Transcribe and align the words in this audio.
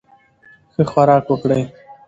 ښه 0.73 0.83
خوراک 0.91 1.25
وکړئ. 1.29 1.61